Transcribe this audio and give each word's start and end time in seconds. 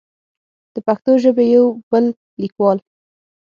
د 0.73 0.75
پښتو 0.87 1.11
ژبې 1.23 1.45
يو 1.55 1.65
بل 1.89 2.05
ليکوال 2.41 2.77